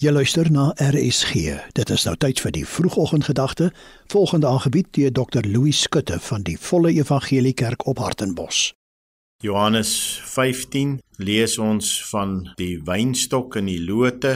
[0.00, 1.58] Jy luister na RSG.
[1.76, 3.66] Dit is nou tyd vir die vroegoggendgedagte,
[4.08, 5.44] volgende aangebied deur Dr.
[5.44, 8.70] Louis Skutte van die Volle Evangelie Kerk op Hartenbos.
[9.44, 9.90] Johannes
[10.24, 14.32] 15 lees ons van die wynstok en die lote.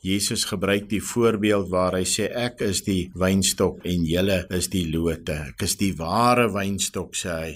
[0.00, 4.86] Jesus gebruik die voorbeeld waar hy sê ek is die wynstok en julle is die
[4.88, 5.36] lote.
[5.50, 7.52] Ek is die ware wynstok sê hy.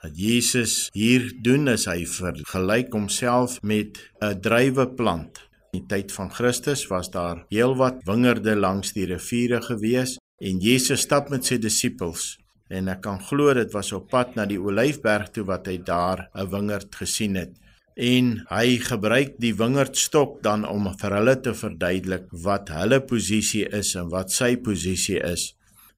[0.00, 6.30] Wat Jesus hier doen is hy vergelyk homself met 'n druiweplant In die tyd van
[6.32, 12.38] Christus was daar heelwat wingerde langs die riviere gewees en Jesus stap met sy disippels
[12.72, 16.28] en ek kan glo dit was op pad na die Olyfberg toe wat hy daar
[16.32, 17.52] 'n wingerd gesien het
[17.98, 23.94] en hy gebruik die wingerdstok dan om vir hulle te verduidelik wat hulle posisie is
[23.98, 25.54] en wat sy posisie is.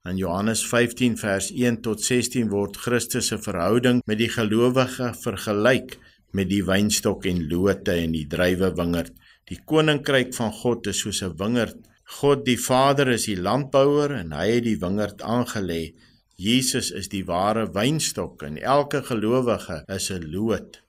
[0.09, 5.99] In Johannes 15 vers 1 tot 16 word Christus se verhouding met die gelowige vergelyk
[6.33, 9.13] met die wynstok en lote en die druiwewingerd.
[9.51, 11.79] Die koninkryk van God is soos 'n wingerd.
[12.19, 15.95] God die Vader is die landbouer en hy het die wingerd aangelê.
[16.37, 20.81] Jesus is die ware wynstok en elke gelowige is 'n loot.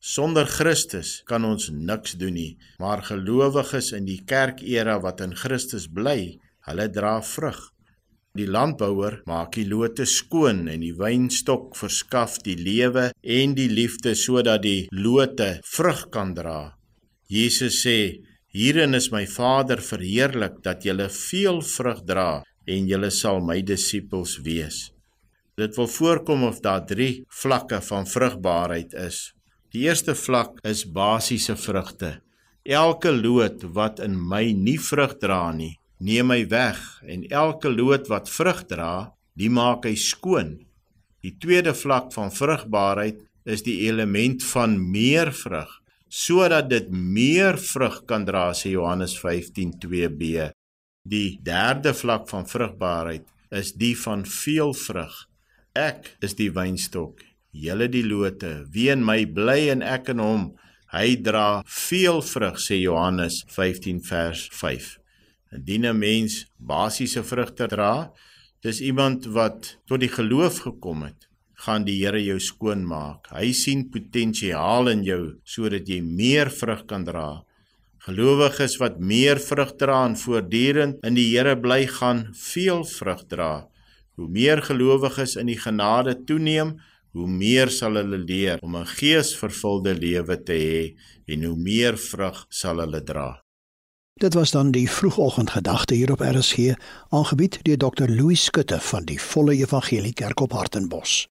[0.00, 5.86] Sonder Christus kan ons niks doen nie, maar gelowiges in die kerkera wat in Christus
[5.86, 7.72] bly, hulle dra vrug.
[8.34, 14.14] Die landbouer maak die lote skoon en die wynstok verskaf die lewe en die liefde
[14.14, 16.77] sodat die lote vrug kan dra.
[17.28, 18.24] Jesus sê:
[18.56, 24.38] "Hierin is my Vader verheerlik dat julle veel vrug dra en julle sal my disippels
[24.46, 24.78] wees."
[25.60, 29.34] Dit wil voorkom of daar 3 vlakke van vrugbaarheid is.
[29.72, 32.22] Die eerste vlak is basiese vrugte.
[32.64, 38.08] Elke loot wat in my nie vrug dra nie, neem hy weg en elke loot
[38.08, 40.64] wat vrug dra, die maak hy skoon.
[41.20, 45.76] Die tweede vlak van vrugbaarheid is die element van meer vrug
[46.08, 50.50] sodat dit meer vrug kan dra sê Johannes 15:2b.
[51.04, 55.28] Die derde vlak van vrugbaarheid is die van veel vrug.
[55.74, 58.66] Ek is die wynstok, julle die lote.
[58.72, 60.56] Wie in my bly en ek in hom,
[60.92, 64.98] hy dra veel vrug sê Johannes 15 vers 5.
[65.52, 68.12] Indien 'n mens basiese vrugte dra,
[68.62, 71.27] dis iemand wat tot die geloof gekom het
[71.64, 73.30] gaan die Here jou skoon maak.
[73.34, 77.42] Hy sien potensiaal in jou sodat jy meer vrug kan dra.
[78.06, 83.66] Gelowiges wat meer vrug dra en voortdurend in die Here bly gaan veel vrug dra.
[84.18, 86.76] Hoe meer gelowiges in die genade toeneem,
[87.14, 90.82] hoe meer sal hulle leer om 'n geesvervulde lewe te hê
[91.26, 93.42] en hoe meer vrug sal hulle dra.
[94.18, 96.74] Dit was dan die vroegoggendgedagte hier op RSG,
[97.08, 98.08] aangebied deur Dr.
[98.08, 101.28] Louis Skutte van die Volle Evangelie Kerk op Hartenbos.